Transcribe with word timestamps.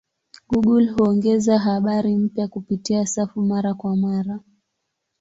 Google 0.47 0.91
huongeza 0.91 1.59
habari 1.59 2.15
mpya 2.17 2.47
kupitia 2.47 3.05
safu 3.05 3.41
mara 3.41 3.73
kwa 3.73 3.95
mara. 3.95 4.39